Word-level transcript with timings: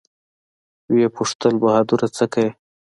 ويې 0.91 1.07
پوښتل 1.15 1.53
بهادره 1.63 2.07
سه 2.17 2.25
کې. 2.33 2.47